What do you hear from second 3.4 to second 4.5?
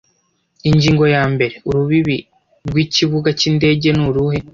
Indege nuruhe